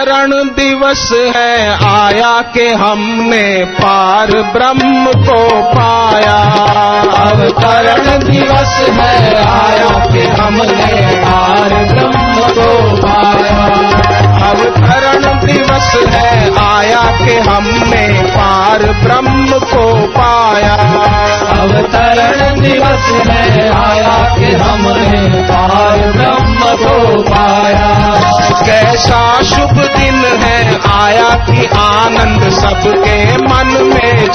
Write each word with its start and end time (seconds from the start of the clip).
रण 0.00 0.30
दिवस 0.30 1.10
है, 1.36 1.70
आया 1.84 2.40
के 2.54 2.68
हमने 2.68 3.64
पार 3.64 4.26
ब्रह्म 4.26 5.06
को 5.06 5.62
पाया। 5.62 6.38
अवतरण 7.30 8.30
दिवस 8.30 8.86
है, 8.90 9.34
आया 9.36 10.06
के 10.12 10.42
हमने 10.42 11.16
पार 11.16 11.68
ब्रह्म 11.68 12.36
को 12.58 12.96
पाया। 12.96 13.66
अवतरण 14.50 15.46
दिवस 15.46 15.96
है, 16.08 16.58
आया 16.58 17.26
के 17.26 17.40
हमने 17.50 18.22
पार 18.22 18.78
ब्रह्म 18.78 19.58
को 19.58 20.06
पाया। 20.06 20.76
अवतरण 21.60 22.60
दिवस 22.60 23.26
है, 23.26 23.68
आया 23.68 24.36
के 24.38 24.52
हमने 24.56 25.42
पार 25.42 25.98
ब्रह्म 26.12 26.76
को 26.76 27.22
पाया। 27.22 28.20
कैसा 28.66 29.42
शुभ 29.42 29.72
दिन 29.72 30.24
है, 30.42 30.80
आया 30.90 31.30
कि 31.46 31.66
आनंद 31.78 32.48
सबके 32.52 33.36
मन 33.36 33.90
में 33.94 34.29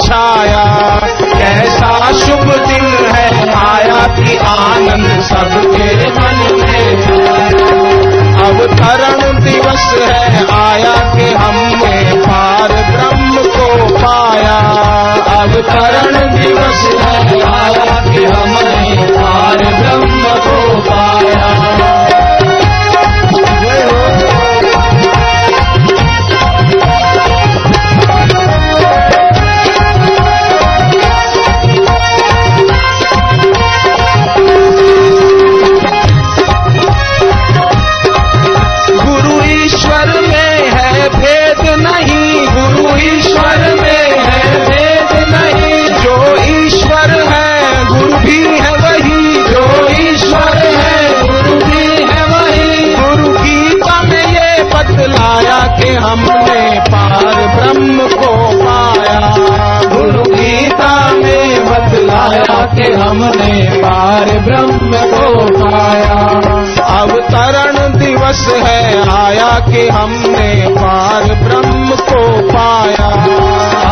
आया 69.26 69.60
कि 69.60 69.88
हमने 69.88 70.68
पार 70.68 71.22
ब्रह्म 71.22 71.90
को 71.90 72.48
पाया। 72.52 73.08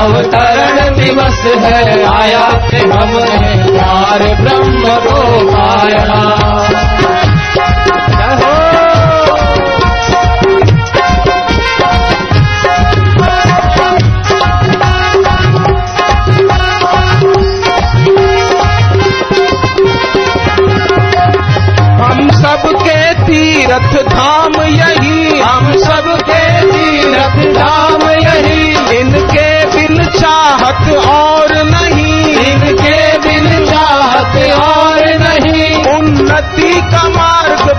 अवतरण 0.00 0.96
दिवस 0.96 1.40
है, 1.44 2.04
आया 2.16 2.68
कि 2.70 2.76
हमने 2.76 3.78
पार 3.78 4.18
ब्रह्म 4.18 4.84
को 4.88 5.46
पाया। 5.50 6.44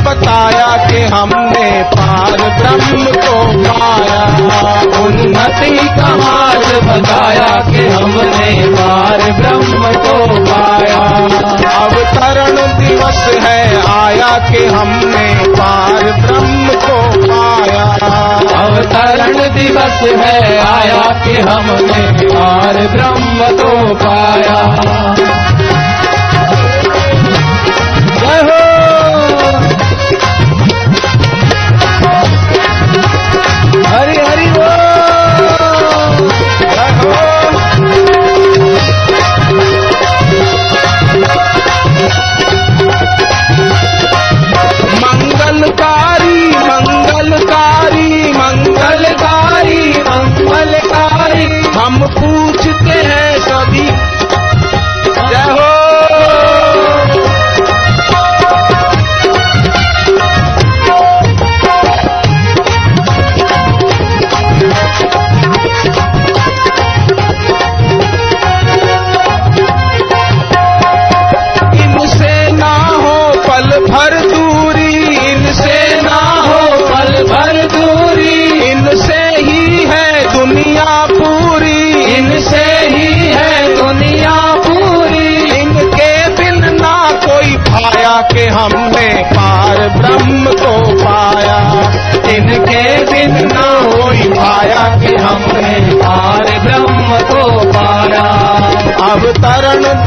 बताया 0.06 0.88
कि 0.88 1.02
हमने 1.02 1.84
पार 1.84 2.32
ब्रह्म 2.32 3.06
को 3.06 3.46
पाया। 3.70 4.24
उन्नति 5.00 5.78
का 5.88 6.08
मार्ग 6.16 6.84
बताया 6.84 7.72
कि 7.72 7.88
हमने 7.88 8.68
पार 8.68 9.32
ब्रह्म 9.32 9.84
को 9.94 10.42
पाया। 10.52 11.02
अवतरण 11.80 12.56
दिवस 12.80 13.40
है, 13.44 13.76
आया 13.92 14.50
कि 14.50 14.66
हमने 14.66 15.36
पार 15.50 16.04
ब्रह्म 16.04 16.68
को 16.68 16.98
पाया। 17.34 17.84
अवतरण 18.66 19.56
दिवस 19.56 20.02
है, 20.02 20.58
आया 20.58 21.26
कि 21.26 21.36
हमने 21.42 22.26
पार 22.28 22.74
ब्रह्म 22.74 23.40
को 23.58 23.96
पाया। 23.96 24.86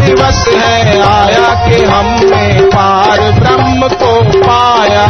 दिवस 0.06 0.48
है, 0.48 1.00
आया 1.00 1.68
कि 1.68 1.84
हमने 1.84 2.60
पार 2.60 3.20
ब्रह्म 3.40 3.88
को 3.88 4.40
पाया। 4.40 5.04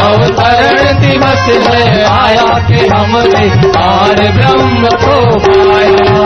अवतरण 0.00 1.00
दिवस 1.00 1.68
है, 1.68 2.04
आया 2.04 2.58
कि 2.68 2.86
हमने 2.86 3.68
पार 3.68 4.32
ब्रह्म 4.32 4.86
को 4.86 5.38
पाया। 5.38 6.23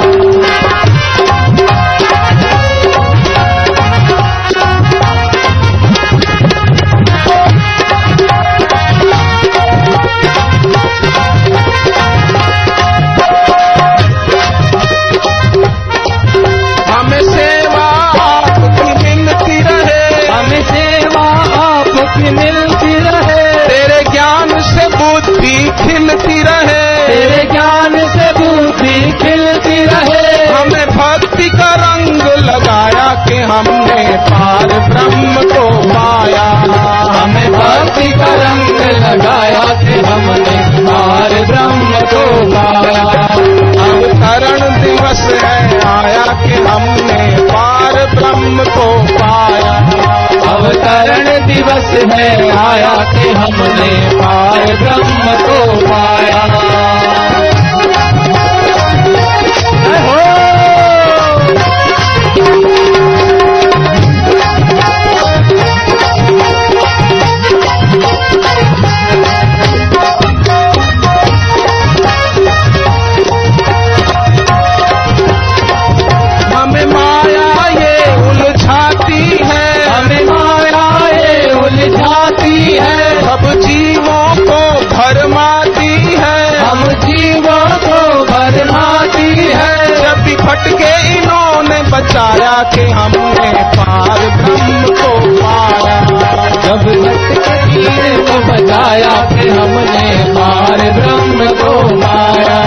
पार 34.19 34.67
ब्रह्म 34.89 35.35
को 35.35 35.89
पाया। 35.89 36.49
हमें 37.13 37.53
भक्ति 37.53 38.11
का 38.11 38.35
रंग 38.35 38.69
लगाया 38.81 39.61
कि 39.61 40.01
हमने 40.01 40.85
पार 40.87 41.31
ब्रह्म 41.47 42.01
को 42.01 42.51
पाया। 42.51 43.05
अवतरण 43.85 44.83
दिवस 44.83 45.43
है, 45.45 45.81
आया 45.87 46.25
कि 46.45 46.53
हमने 46.53 47.43
पार 47.43 47.95
ब्रह्म 48.15 48.65
को 48.65 49.15
पाया। 49.15 49.77
अवतरण 50.53 51.47
दिवस 51.47 52.15
है, 52.15 52.51
आया 52.59 52.95
कि 53.13 53.29
हमने 53.29 54.11
पार 54.17 54.65
ब्रह्म 54.65 55.37
को 55.47 55.87
पाया। 55.87 56.98
बचाया 91.91 92.53
कि 92.75 92.85
हमने 92.99 93.51
पार 93.77 94.21
ब्रह्म 94.39 94.95
को 95.01 95.11
पाया 95.41 95.99
जब 96.65 96.85
भटके 97.03 98.11
को 98.29 98.39
बचाया 98.49 99.15
कि 99.33 99.49
हमने 99.49 100.09
पार 100.39 100.83
ब्रह्म 100.99 101.47
को 101.63 101.73
पाया 102.03 102.59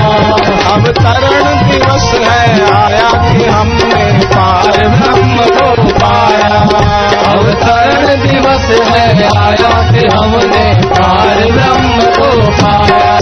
अब 0.74 0.88
तरण 1.00 1.48
दिवस 1.70 2.10
है 2.26 2.44
आया 2.80 3.10
कि 3.32 3.46
हमने 3.58 4.06
पार 4.36 4.80
ब्रह्म 4.96 5.50
को 5.58 5.70
पाया 6.00 6.60
अब 7.32 7.52
तरण 7.64 8.28
दिवस 8.28 8.70
है 8.96 9.08
आया 9.46 9.72
कि 9.92 10.06
हमने 10.16 10.66
पार 10.98 11.44
ब्रह्म 11.58 12.10
को 12.20 12.32
पाया 12.62 13.21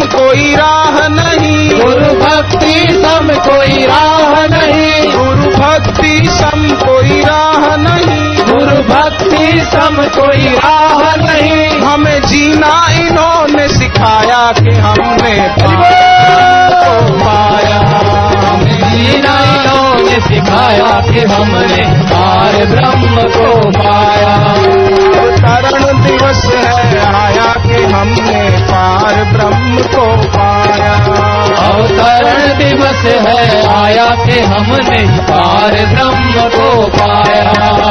सम 0.00 0.06
कोई 0.06 0.54
राह 0.54 1.08
नहीं। 1.08 1.70
गुरु 1.70 2.14
भक्ति 2.14 3.02
सम 3.04 3.28
कोई 3.32 3.86
राह 3.86 4.46
नहीं। 4.46 5.10
गुरु 5.10 5.50
भक्ति 5.56 6.20
सम 6.24 6.62
कोई 6.86 7.20
राह 7.20 7.76
नहीं। 7.76 8.36
गुरु 8.44 8.82
भक्ति 8.82 9.60
सम 9.72 9.96
कोई 10.20 10.46
राह 10.46 11.16
नहीं। 11.16 11.80
हमें 11.80 12.22
जीना 12.22 12.92
इन्होंने 12.92 13.68
सिखाया 13.68 14.52
कि 14.52 14.70
हमने 14.70 15.48
है 33.04 33.66
आया 33.74 34.08
के 34.26 34.40
हमने 34.46 35.02
पार 35.28 35.74
ब्रह्म 35.94 36.48
को 36.56 36.86
पाया। 36.98 37.89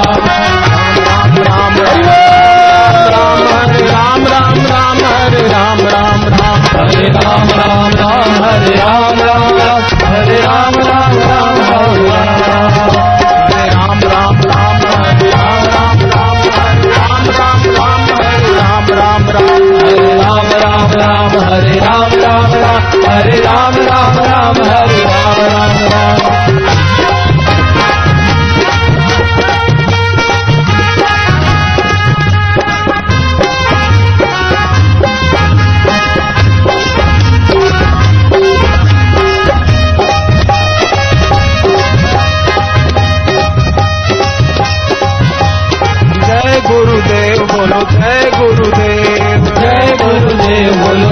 गुरुदेव 46.70 47.40
बोलो 47.46 47.80
जय 47.92 48.32
गुरुदेव। 48.38 49.46
जय 49.62 49.94
गुरुदेव 50.02 50.74
बोलो। 50.74 51.09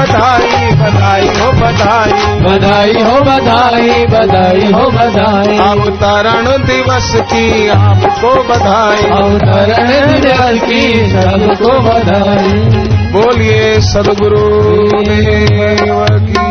बधाई 0.00 0.70
बधाई 0.70 1.26
हो 1.26 1.52
बधाई। 1.52 2.12
बधाई 2.40 2.92
हो 2.92 3.20
बधाई 3.20 4.04
बधाई 4.06 4.72
हो 4.72 4.90
बधाई। 4.90 5.58
अवतरण 5.58 6.64
दिवस 6.66 7.12
की 7.14 7.68
आपको 7.68 8.42
बधाई। 8.42 9.02
अवतरण 9.02 10.20
दिवस 10.20 10.62
की 10.62 11.10
सबको 11.10 11.80
बधाई। 11.80 12.52
बोलिए 13.12 13.80
सदगुरु 13.80 14.48
देव 15.02 16.06
की। 16.10 16.49